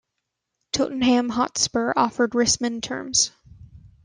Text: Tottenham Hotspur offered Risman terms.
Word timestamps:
Tottenham 0.71 1.29
Hotspur 1.29 1.93
offered 1.95 2.31
Risman 2.31 2.81
terms. 2.81 3.33